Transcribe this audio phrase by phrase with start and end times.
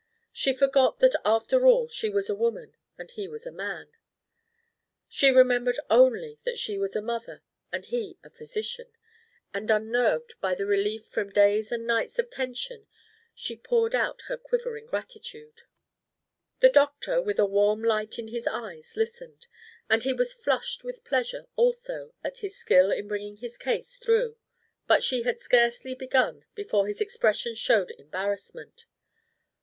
[0.33, 3.91] She forgot that after all she was a woman and he was a man;
[5.07, 8.91] she remembered only that she was a mother and he a physician;
[9.53, 12.87] and unnerved by the relief from days and nights of tension,
[13.35, 15.61] she poured out her quivering gratitude.
[16.61, 19.45] The doctor with a warm light in his eyes listened;
[19.87, 24.37] and he was flushed with pleasure also at his skill in bringing his case through;
[24.87, 28.87] but she had scarcely begun before his expression showed embarrassment.